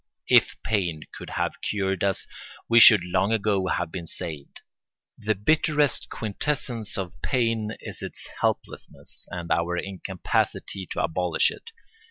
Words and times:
If 0.27 0.55
pain 0.63 1.03
could 1.15 1.29
have 1.29 1.61
cured 1.61 2.03
us 2.03 2.25
we 2.67 2.79
should 2.79 3.03
long 3.05 3.31
ago 3.31 3.67
have 3.67 3.91
been 3.91 4.07
saved. 4.07 4.61
The 5.15 5.35
bitterest 5.35 6.09
quintessence 6.09 6.97
of 6.97 7.21
pain 7.21 7.73
is 7.81 8.01
its 8.01 8.27
helplessness, 8.39 9.27
and 9.29 9.51
our 9.51 9.77
incapacity 9.77 10.87
to 10.93 11.03
abolish 11.03 11.51
it. 11.51 11.69